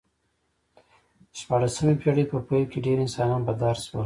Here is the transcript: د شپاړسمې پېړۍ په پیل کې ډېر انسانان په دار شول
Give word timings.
د 1.31 1.31
شپاړسمې 1.39 1.93
پېړۍ 2.01 2.25
په 2.31 2.37
پیل 2.47 2.63
کې 2.71 2.79
ډېر 2.85 2.97
انسانان 3.05 3.41
په 3.47 3.53
دار 3.61 3.75
شول 3.83 3.99